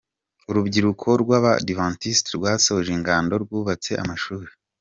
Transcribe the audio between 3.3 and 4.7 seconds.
rwubatse amashuri